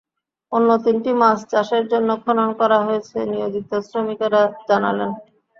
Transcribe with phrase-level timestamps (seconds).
[0.51, 5.11] অন্য তিনটি মাছ চাষের জন্য খনন করা হয়েছে নিয়োজিত শ্রমিকেরা জানালেন।